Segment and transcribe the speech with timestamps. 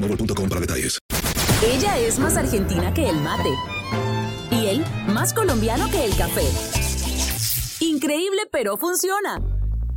[0.00, 0.98] para detalles.
[1.64, 3.50] Ella es más argentina que el mate.
[4.50, 6.44] Y él, más colombiano que el café.
[7.80, 9.42] Increíble, pero funciona.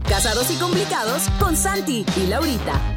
[0.07, 2.91] Casados y complicados con Santi y Laurita.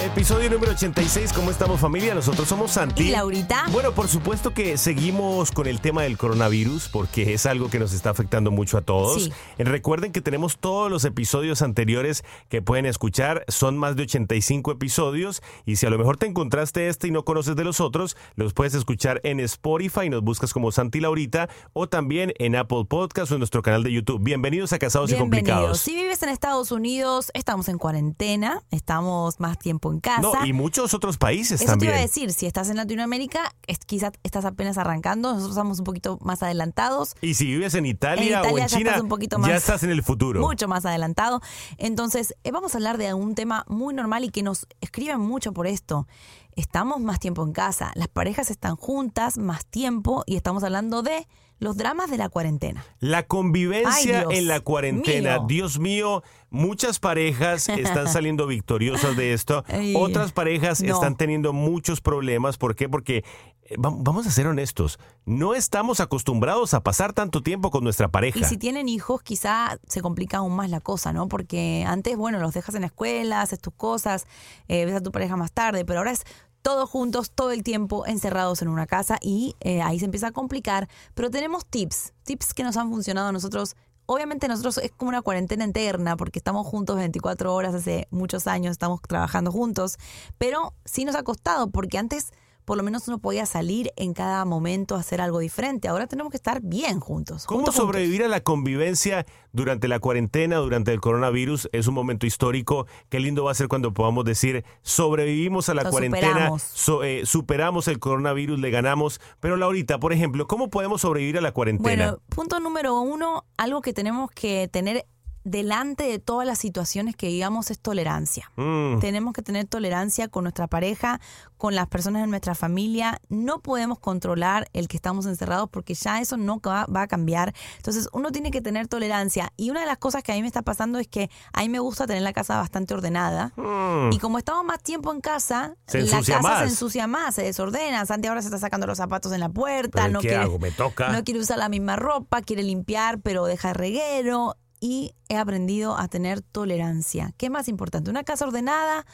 [0.00, 2.14] Episodio número 86, ¿cómo estamos familia?
[2.14, 3.04] Nosotros somos Santi.
[3.04, 3.64] ¿Y Laurita?
[3.72, 7.94] Bueno, por supuesto que seguimos con el tema del coronavirus porque es algo que nos
[7.94, 9.24] está afectando mucho a todos.
[9.24, 9.32] Sí.
[9.58, 15.42] Recuerden que tenemos todos los episodios anteriores que pueden escuchar, son más de 85 episodios
[15.64, 18.52] y si a lo mejor te encontraste este y no conoces de los otros, los
[18.52, 23.36] puedes escuchar en Spotify, nos buscas como Santi Laurita o también en Apple Podcast o
[23.36, 24.22] en nuestro canal de YouTube.
[24.22, 25.48] Bienvenidos a Casados y Bienvenidos.
[25.48, 25.80] Complicados.
[25.80, 30.20] Si vives en Estados Unidos, estamos en cuarentena, estamos más tiempo en casa.
[30.20, 31.90] No, y muchos otros países Eso también.
[31.92, 35.78] te iba a decir, si estás en Latinoamérica, es- quizás estás apenas arrancando, nosotros estamos
[35.78, 37.14] un poquito más adelantados.
[37.20, 39.48] Y si vives en Italia, En o Italia en ya China, estás un poquito más-
[39.50, 40.40] ya estás en el futuro.
[40.40, 41.40] Mucho más adelantado.
[41.78, 45.52] Entonces, eh, vamos a hablar de un tema muy normal y que nos escriben mucho
[45.52, 46.06] por esto.
[46.54, 51.26] Estamos más tiempo en casa, las parejas están juntas más tiempo y estamos hablando de
[51.58, 52.84] los dramas de la cuarentena.
[53.00, 55.46] La convivencia Ay, en la cuarentena, mío.
[55.48, 60.94] Dios mío, muchas parejas están saliendo victoriosas de esto, Ay, otras parejas no.
[60.94, 62.58] están teniendo muchos problemas.
[62.58, 62.88] ¿Por qué?
[62.88, 63.24] Porque,
[63.62, 68.08] eh, va- vamos a ser honestos, no estamos acostumbrados a pasar tanto tiempo con nuestra
[68.08, 68.38] pareja.
[68.38, 71.26] Y si tienen hijos, quizá se complica aún más la cosa, ¿no?
[71.28, 74.26] Porque antes, bueno, los dejas en la escuela, haces tus cosas,
[74.68, 76.24] eh, ves a tu pareja más tarde, pero ahora es
[76.66, 80.32] todos juntos, todo el tiempo, encerrados en una casa y eh, ahí se empieza a
[80.32, 80.88] complicar.
[81.14, 83.76] Pero tenemos tips, tips que nos han funcionado a nosotros.
[84.06, 88.72] Obviamente nosotros es como una cuarentena interna porque estamos juntos 24 horas hace muchos años,
[88.72, 89.96] estamos trabajando juntos,
[90.38, 92.32] pero sí nos ha costado porque antes
[92.66, 95.88] por lo menos uno podía salir en cada momento a hacer algo diferente.
[95.88, 97.46] Ahora tenemos que estar bien juntos.
[97.46, 97.86] ¿Cómo juntos, juntos.
[97.94, 101.68] sobrevivir a la convivencia durante la cuarentena, durante el coronavirus?
[101.72, 102.86] Es un momento histórico.
[103.08, 106.62] Qué lindo va a ser cuando podamos decir, sobrevivimos a la Lo cuarentena, superamos.
[106.62, 109.20] so- eh, superamos el coronavirus, le ganamos.
[109.40, 111.86] Pero Laurita, por ejemplo, ¿cómo podemos sobrevivir a la cuarentena?
[112.12, 115.06] Bueno, punto número uno, algo que tenemos que tener
[115.46, 118.50] delante de todas las situaciones que digamos es tolerancia.
[118.56, 118.98] Mm.
[118.98, 121.20] Tenemos que tener tolerancia con nuestra pareja,
[121.56, 123.20] con las personas de nuestra familia.
[123.28, 127.54] No podemos controlar el que estamos encerrados porque ya eso no va, va a cambiar.
[127.76, 129.52] Entonces uno tiene que tener tolerancia.
[129.56, 131.68] Y una de las cosas que a mí me está pasando es que a mí
[131.68, 133.52] me gusta tener la casa bastante ordenada.
[133.54, 134.12] Mm.
[134.12, 136.58] Y como estamos más tiempo en casa, Se la casa más.
[136.58, 138.04] se ensucia más, se desordena.
[138.04, 140.02] Santi ahora se está sacando los zapatos en la puerta.
[140.02, 140.58] ¿Pero no qué quiere, hago?
[140.58, 141.10] ¿Me toca?
[141.10, 144.56] No quiere usar la misma ropa, quiere limpiar, pero deja reguero.
[144.80, 147.32] Y he aprendido a tener tolerancia.
[147.36, 148.10] ¿Qué es más importante?
[148.10, 149.06] ¿Una casa ordenada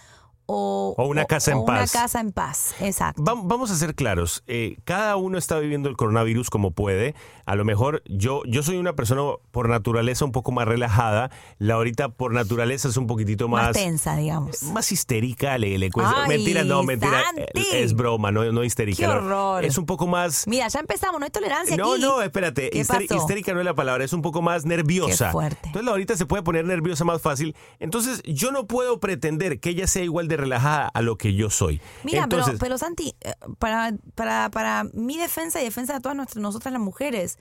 [0.46, 1.92] o, O una casa en o Una paz.
[1.92, 3.22] casa en paz, exacto.
[3.22, 7.14] Va- Vamos a ser claros, eh, cada uno está viviendo el coronavirus como puede.
[7.46, 11.30] A lo mejor yo, yo soy una persona por naturaleza un poco más relajada.
[11.58, 14.62] La ahorita por naturaleza es un poquitito más, más, tensa, digamos.
[14.64, 16.22] más histérica, le, le cuesta.
[16.24, 17.22] Ay, mentira, no, mentira.
[17.24, 17.42] Santi.
[17.42, 18.96] eh, Es broma, no, no histérica.
[18.98, 19.14] Qué no.
[19.14, 19.64] horror.
[19.64, 20.46] Es un poco más.
[20.46, 22.02] Mira, ya empezamos, no hay tolerancia No, aquí.
[22.02, 22.70] no, espérate.
[22.70, 23.20] ¿Qué histeri- pasó?
[23.20, 25.26] histérica no es la palabra, es un poco más nerviosa.
[25.26, 25.58] Qué fuerte.
[25.66, 27.56] Entonces, la ahorita se puede poner nerviosa más fácil.
[27.80, 31.50] Entonces, yo no puedo pretender que ella sea igual de relajada a lo que yo
[31.50, 31.81] soy.
[32.05, 36.17] Mira, Entonces, pero, pero Santi, eh, para, para, para mi defensa y defensa de todas
[36.17, 37.38] nuestras, nosotras las mujeres,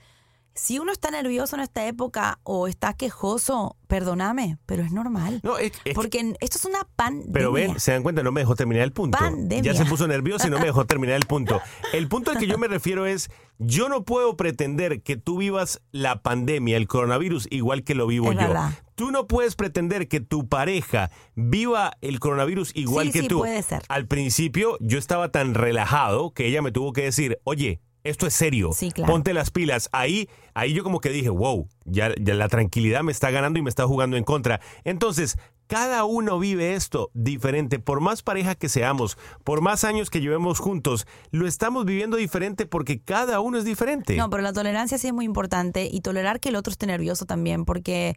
[0.54, 5.40] si uno está nervioso en esta época o está quejoso, perdóname, pero es normal.
[5.42, 7.32] No, es- es- Porque esto es una pandemia.
[7.32, 9.16] Pero ven, se dan cuenta, no me dejó terminar el punto.
[9.18, 9.72] Pandemia.
[9.72, 11.60] Ya se puso nervioso y no me dejó terminar el punto.
[11.92, 15.80] El punto al que yo me refiero es, yo no puedo pretender que tú vivas
[15.92, 18.46] la pandemia, el coronavirus, igual que lo vivo Es yo.
[18.46, 18.70] verdad.
[18.94, 23.38] Tú no puedes pretender que tu pareja viva el coronavirus igual Sí, que sí, tú.
[23.38, 23.82] puede ser.
[23.88, 28.34] Al principio yo estaba tan relajado que ella me tuvo que decir, oye, esto es
[28.34, 29.12] serio, Sí, claro.
[29.12, 29.88] ponte las pilas.
[29.92, 33.62] Ahí, ahí yo como que dije, wow, ya, ya la tranquilidad me está ganando y
[33.62, 34.60] me está jugando en contra.
[34.84, 35.36] Entonces,
[35.72, 37.78] cada uno vive esto diferente.
[37.78, 42.66] Por más pareja que seamos, por más años que llevemos juntos, lo estamos viviendo diferente
[42.66, 44.16] porque cada uno es diferente.
[44.16, 47.24] No, pero la tolerancia sí es muy importante y tolerar que el otro esté nervioso
[47.24, 48.16] también, porque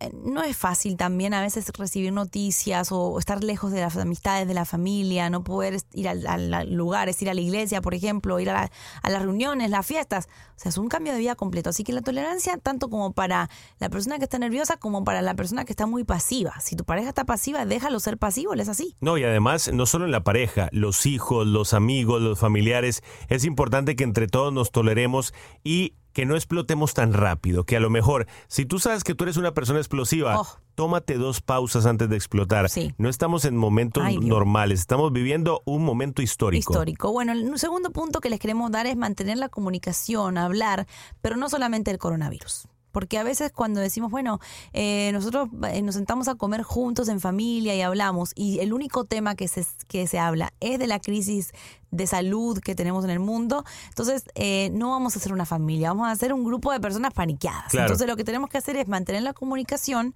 [0.00, 4.48] eh, no es fácil también a veces recibir noticias o estar lejos de las amistades,
[4.48, 8.40] de la familia, no poder ir al- a, lugares, ir a la iglesia, por ejemplo,
[8.40, 8.70] ir a, la-
[9.02, 10.28] a las reuniones, las fiestas.
[10.56, 11.70] O sea, es un cambio de vida completo.
[11.70, 13.48] Así que la tolerancia, tanto como para
[13.78, 16.52] la persona que está nerviosa como para la persona que está muy pasiva.
[16.70, 18.94] Si tu pareja está pasiva, déjalo ser pasivo, él es así.
[19.00, 23.44] No, y además, no solo en la pareja, los hijos, los amigos, los familiares, es
[23.44, 25.34] importante que entre todos nos toleremos
[25.64, 29.24] y que no explotemos tan rápido, que a lo mejor, si tú sabes que tú
[29.24, 30.46] eres una persona explosiva, Oh.
[30.76, 32.70] tómate dos pausas antes de explotar.
[32.70, 32.94] Sí.
[32.98, 36.72] No estamos en momentos Ay, normales, estamos viviendo un momento histórico.
[36.72, 37.10] Histórico.
[37.10, 40.86] Bueno, el segundo punto que les queremos dar es mantener la comunicación, hablar,
[41.20, 42.68] pero no solamente el coronavirus.
[42.92, 44.40] Porque a veces cuando decimos, bueno,
[44.72, 49.04] eh, nosotros eh, nos sentamos a comer juntos en familia y hablamos, y el único
[49.04, 51.52] tema que se, que se habla es de la crisis
[51.90, 55.90] de salud que tenemos en el mundo, entonces eh, no vamos a hacer una familia,
[55.90, 57.70] vamos a hacer un grupo de personas paniqueadas.
[57.70, 57.86] Claro.
[57.86, 60.14] Entonces lo que tenemos que hacer es mantener la comunicación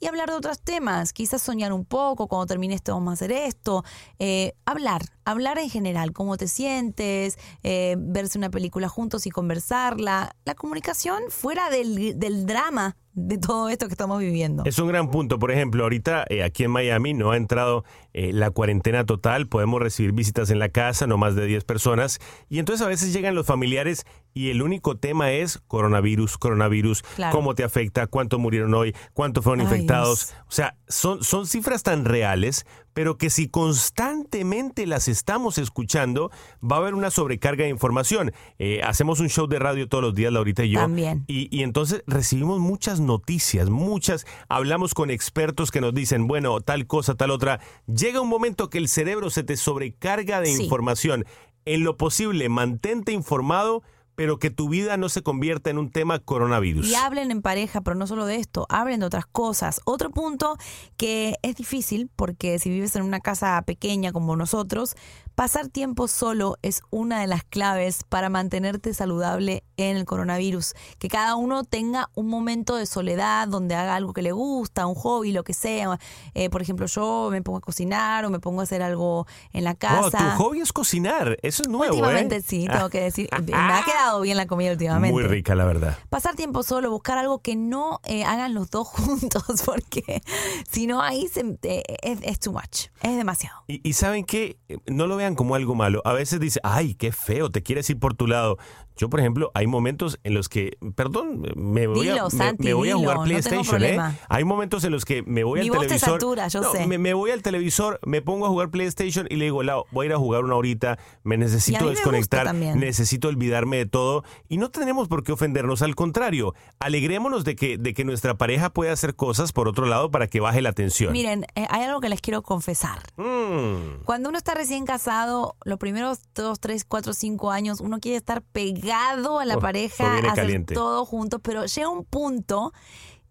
[0.00, 3.32] y hablar de otros temas, quizás soñar un poco, cuando termine esto vamos a hacer
[3.32, 3.84] esto,
[4.18, 10.36] eh, hablar, hablar en general, cómo te sientes, eh, verse una película juntos y conversarla,
[10.44, 14.64] la comunicación fuera del, del drama de todo esto que estamos viviendo.
[14.64, 15.38] Es un gran punto.
[15.38, 19.46] Por ejemplo, ahorita eh, aquí en Miami no ha entrado eh, la cuarentena total.
[19.46, 22.18] Podemos recibir visitas en la casa, no más de 10 personas.
[22.48, 24.04] Y entonces a veces llegan los familiares
[24.34, 27.32] y el único tema es coronavirus, coronavirus, Claro.
[27.36, 30.28] cómo te afecta, cuánto murieron hoy, cuánto fueron Ay, infectados.
[30.28, 30.40] Dios.
[30.48, 36.30] O sea, son, son cifras tan reales, pero que si constantemente las estamos escuchando,
[36.62, 38.32] va a haber una sobrecarga de información.
[38.58, 40.80] Eh, hacemos un show de radio todos los días, Laurita y yo.
[40.80, 41.24] También.
[41.26, 46.86] Y, y entonces recibimos muchas noticias, muchas, hablamos con expertos que nos dicen, bueno, tal
[46.86, 47.60] cosa, tal otra.
[47.86, 50.64] Llega un momento que el cerebro se te sobrecarga de Sí.
[50.64, 51.24] información.
[51.64, 53.82] En lo posible, mantente informado,
[54.14, 56.88] pero que tu vida no se convierta en un tema coronavirus.
[56.88, 59.80] Y hablen en pareja, pero no solo de esto, hablen de otras cosas.
[59.84, 60.56] Otro punto
[60.96, 64.96] que es difícil, porque si vives en una casa pequeña como nosotros,
[65.34, 70.74] pasar tiempo solo es una de las claves para mantenerte saludable en el coronavirus.
[70.98, 74.94] Que cada uno tenga un momento de soledad donde haga algo que le gusta, un
[74.94, 75.98] hobby, lo que sea.
[76.34, 79.64] Eh, por ejemplo, yo me pongo a cocinar o me pongo a hacer algo en
[79.64, 80.36] la Oh, casa.
[80.36, 82.42] tu hobby es cocinar, eso es nuevo, Últimamente ¿eh?
[82.46, 83.28] sí, tengo que decir.
[83.44, 85.12] Me ha quedado bien la comida últimamente.
[85.12, 85.98] Muy rica, la verdad.
[86.10, 90.22] Pasar tiempo solo, buscar algo que no eh, hagan los dos juntos, porque
[90.70, 93.56] si no ahí se- eh, es, es too much, es demasiado.
[93.66, 96.00] Y, y saben que no lo vean como algo malo.
[96.04, 98.58] A veces dice, ay, qué feo, te quieres ir por tu lado.
[98.96, 102.64] Yo, por ejemplo, hay momentos en los que, perdón, me voy, Dilo, a, me- Santi,
[102.64, 103.98] me voy a dilo, jugar no PlayStation, ¿eh?
[104.28, 106.12] Hay momentos en los que me voy Mi al voz te televisor.
[106.20, 106.86] satura, yo No, sé.
[106.86, 110.04] Me, me voy al televisor, me pongo a jugar PlayStation y le digo, Lau, voy
[110.04, 114.24] a ir a jugar una horita, me necesito desconectar, necesito olvidarme de todo.
[114.48, 118.70] Y no tenemos por qué ofendernos, al contrario, alegrémonos de que, de que nuestra pareja
[118.70, 121.12] pueda hacer cosas por otro lado para que baje la tensión.
[121.12, 122.98] Miren, eh, hay algo que les quiero confesar.
[123.16, 124.02] Mm.
[124.04, 128.42] Cuando uno está recién casado, los primeros dos, tres, cuatro, cinco años, uno quiere estar
[128.42, 130.74] pegado a la Oh, pareja, hacer caliente.
[130.74, 132.72] todo juntos, pero llega un punto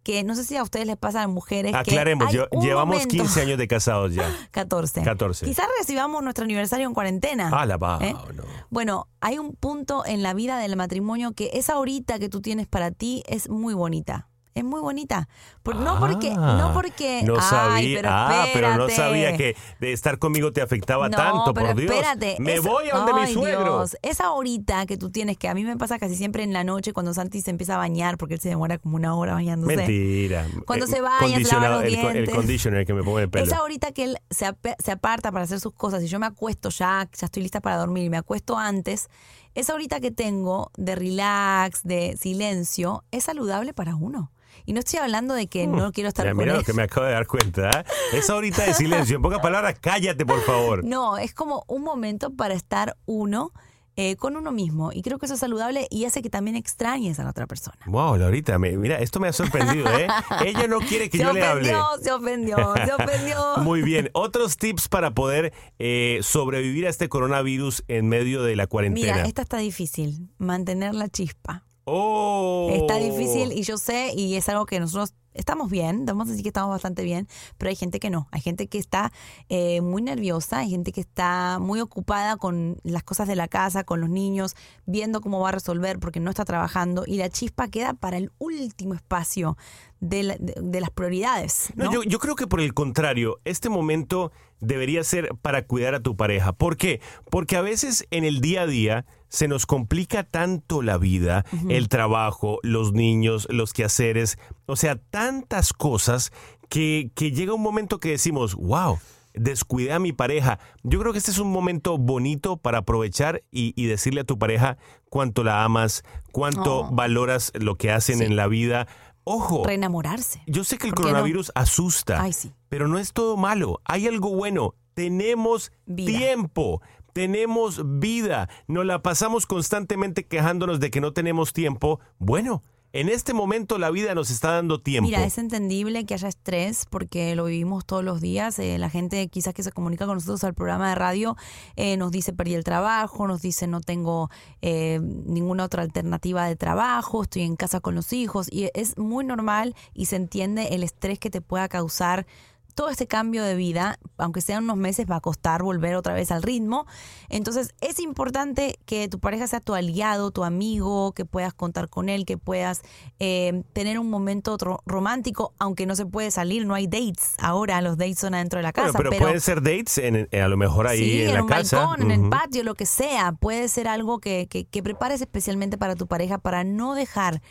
[0.03, 1.71] que no sé si a ustedes les pasa a las mujeres.
[1.71, 4.29] que Aclaremos, hay un llevamos momento- 15 años de casados ya.
[4.51, 5.01] 14.
[5.01, 5.45] 14.
[5.45, 7.49] Quizás recibamos nuestro aniversario en cuarentena.
[7.53, 8.13] Ah, la va, ¿Eh?
[8.35, 8.43] no.
[8.69, 12.67] Bueno, hay un punto en la vida del matrimonio que esa horita que tú tienes
[12.67, 14.27] para ti es muy bonita.
[14.55, 15.27] Es muy bonita.
[15.63, 17.21] Por- no porque, no porque.
[17.23, 21.09] Ah, No ay, sabía, pero ah, pero no sabía que de estar conmigo te afectaba
[21.09, 21.91] No, tanto, pero por Dios.
[21.91, 22.35] espérate.
[22.39, 23.63] Me es- voy a donde mi Ay, suegro.
[23.63, 26.63] Dios, esa horita que tú tienes, que a mí me pasa casi siempre en la
[26.63, 29.75] noche cuando Santi se empieza a bañar, porque él se demora como una hora bañándose.
[29.75, 30.45] Mentira.
[30.67, 32.35] Cuando Eh, se baña, se lava los el, co- el dientes.
[32.35, 33.45] conditioner que me pongo el pelo.
[33.45, 36.69] Esa horita que él se, se aparta para hacer sus cosas y yo me acuesto
[36.69, 39.07] ya, ya estoy lista para dormir y me acuesto antes,
[39.55, 44.31] esa horita que tengo de relax, de silencio, es saludable para uno.
[44.65, 46.57] Y no estoy hablando de que no quiero estar Ya, con mira él.
[46.59, 47.69] lo que me acabo de dar cuenta.
[47.81, 47.83] ¿eh?
[48.13, 49.15] Esa horita de silencio.
[49.17, 50.83] En pocas palabras, cállate, por favor.
[50.83, 53.51] No, es como un momento para estar uno
[53.95, 54.91] eh, con uno mismo.
[54.91, 57.77] Y creo que eso es saludable y hace que también extrañes a la otra persona.
[57.85, 60.07] Wow, Laurita, me- mira, esto me ha sorprendido, ¿eh?
[60.45, 61.75] Ella no quiere que se yo le hable.
[61.75, 63.37] ofendió, se ofendió, se ofendió.
[63.57, 64.09] Muy bien.
[64.13, 69.13] Otros tips para poder eh, sobrevivir a este coronavirus en medio de la cuarentena.
[69.13, 71.63] Mira, esta está difícil, mantener la chispa.
[71.85, 72.69] Oh.
[72.73, 76.43] Está difícil y yo sé, y es algo que nosotros estamos bien, vamos a decir
[76.43, 78.27] que estamos bastante bien, pero hay gente que no.
[78.31, 79.11] Hay gente que está
[79.49, 83.83] eh, muy nerviosa, hay gente que está muy ocupada con las cosas de la casa,
[83.83, 87.67] con los niños, viendo cómo va a resolver porque no está trabajando y la chispa
[87.67, 89.57] queda para el último espacio
[89.99, 91.69] de, la- de- de las prioridades.
[91.75, 91.91] No, ¿no?
[91.93, 96.15] yo, yo creo que por el contrario, este momento debería ser para cuidar a tu
[96.15, 96.53] pareja.
[96.53, 97.01] ¿Por qué?
[97.31, 101.89] Porque a veces en el día a día se nos complica tanto la vida, el
[101.89, 104.37] trabajo, los niños, los quehaceres,
[104.67, 106.31] o sea, tantas cosas
[106.69, 108.99] que, que llega un momento que decimos, wow.
[109.35, 110.59] Descuidé a mi pareja.
[110.83, 114.37] Yo creo que este es un momento bonito para aprovechar y, y decirle a tu
[114.37, 114.77] pareja
[115.09, 116.91] cuánto la amas, cuánto Oh.
[116.91, 118.25] valoras lo que hacen Sí.
[118.25, 118.87] en la vida.
[119.23, 120.43] Ojo, Reenamorarse.
[120.45, 122.51] yo sé que el coronavirus asusta, Ay, sí.
[122.69, 123.81] pero no es todo malo.
[123.85, 124.75] Hay algo bueno.
[124.93, 126.15] Tenemos Vida.
[126.15, 126.83] tiempo.
[127.13, 128.49] Tenemos vida.
[128.67, 131.99] Nos la pasamos constantemente quejándonos de que no tenemos tiempo.
[132.17, 132.61] Bueno,
[132.95, 135.07] en este momento la vida nos está dando tiempo.
[135.07, 138.59] Mira, es entendible que haya estrés porque lo vivimos todos los días.
[138.59, 141.35] Eh, la gente quizás que se comunica con nosotros al programa de radio
[141.75, 144.29] eh, nos dice perdí el trabajo, nos dice no tengo
[144.61, 149.25] eh, ninguna otra alternativa de trabajo, estoy en casa con los hijos y es muy
[149.25, 152.27] normal y se entiende el estrés que te pueda causar
[152.75, 156.31] todo este cambio de vida, aunque sean unos meses, va a costar volver otra vez
[156.31, 156.85] al ritmo.
[157.29, 162.09] Entonces es importante que tu pareja sea tu aliado, tu amigo, que puedas contar con
[162.09, 162.81] él, que puedas
[163.19, 167.33] eh, tener un momento otro- romántico, aunque no se puede salir, no hay dates.
[167.39, 168.91] Ahora los dates son adentro de la casa.
[168.93, 171.41] Bueno, pero, pueden ser dates en- en- a lo mejor ahí Sí, en, en, la
[171.43, 171.77] un casa.
[171.85, 173.31] balcón, en el patio, lo que sea.
[173.33, 177.41] Puede ser algo que, que, que prepares especialmente para tu pareja para no dejar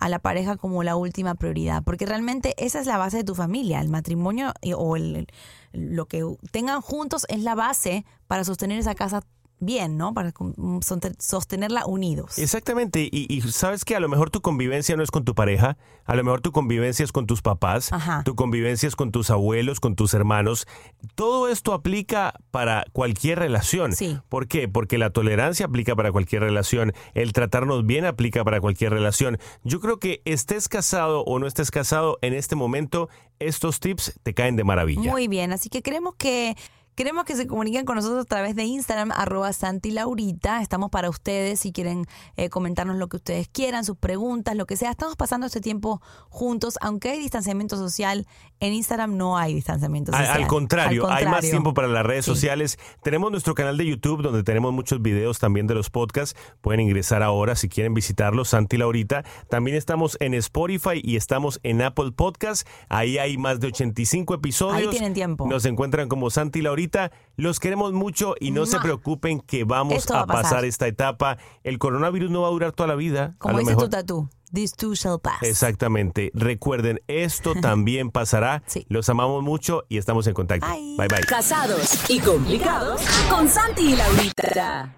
[0.00, 1.82] a la pareja como la última prioridad.
[1.84, 3.80] Porque realmente esa es la base de tu familia.
[3.80, 5.28] El matrimonio o el-
[5.72, 9.22] lo que tengan juntos es la base para sostener esa casa
[9.60, 10.12] bien, ¿no?
[10.14, 12.38] Para soste- sostenerla unidos.
[12.38, 15.76] Exactamente, y, y sabes que a lo mejor tu convivencia no es con tu pareja,
[16.04, 18.22] a lo mejor tu convivencia es con tus papás, Ajá.
[18.24, 20.66] tu convivencia es con tus abuelos, con tus hermanos.
[21.14, 23.92] Todo esto aplica para cualquier relación.
[23.92, 24.18] Sí.
[24.28, 24.66] ¿Por qué?
[24.68, 29.38] Porque la tolerancia aplica para cualquier relación, el tratarnos bien aplica para cualquier relación.
[29.64, 34.34] Yo creo que estés casado o no estés casado en este momento, estos tips te
[34.34, 35.10] caen de maravilla.
[35.10, 36.56] Muy bien, así que queremos que
[37.00, 40.60] queremos que se comuniquen con nosotros a través de Instagram, arroba Santi Laurita.
[40.60, 42.04] Estamos para ustedes si quieren
[42.36, 44.90] eh, comentarnos lo que ustedes quieran, sus preguntas, lo que sea.
[44.90, 48.26] Estamos pasando este tiempo juntos, aunque hay distanciamiento social,
[48.60, 50.42] en Instagram no hay distanciamiento Al, social.
[50.42, 52.32] al contrario, Al hay más tiempo para las redes Sí.
[52.32, 52.78] sociales.
[53.02, 56.38] Tenemos nuestro canal de YouTube donde tenemos muchos videos también de los podcasts.
[56.60, 59.24] Pueden ingresar ahora si quieren visitarlo, Santi Laurita.
[59.48, 62.68] También estamos en Spotify y estamos en Apple Podcast.
[62.90, 64.82] Ahí hay más de 85 episodios.
[64.82, 65.46] Ahí tienen tiempo.
[65.48, 66.89] Nos encuentran como Santi Laurita.
[67.36, 70.42] Los queremos mucho y no se preocupen que vamos a a pasar.
[70.42, 71.38] pasar esta etapa.
[71.62, 73.34] El coronavirus no va a durar toda la vida.
[73.38, 73.84] Como a lo dice mejor.
[73.84, 75.42] tu tatú, this too shall pass.
[75.42, 76.30] Exactamente.
[76.34, 78.62] Recuerden, esto también pasará.
[78.66, 78.86] Sí.
[78.88, 80.66] Los amamos mucho y estamos en contacto.
[80.66, 80.96] Bye.
[80.98, 81.08] bye.
[81.08, 81.20] bye.
[81.26, 84.96] Casados y complicados con Santi y Laurita.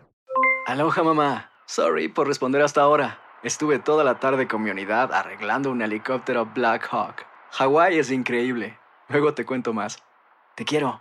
[0.67, 1.51] Aloha mamá.
[1.67, 3.19] Sorry por responder hasta ahora.
[3.43, 7.27] Estuve toda la tarde con mi unidad arreglando un helicóptero Black Hawk.
[7.53, 8.79] Hawái es increíble.
[9.09, 9.99] Luego te cuento más.
[10.55, 11.01] Te quiero.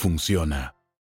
[0.01, 0.80] funciona.